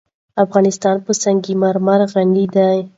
افغانستان 0.45 0.95
په 1.05 1.11
سنگ 1.23 1.43
مرمر 1.61 2.01
غني 2.13 2.45
دی. 2.55 2.77